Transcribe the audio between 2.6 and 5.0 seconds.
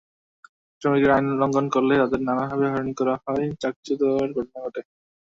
হয়রানি করা হয়, চাকরিচ্যুতির ঘটনা ঘটে।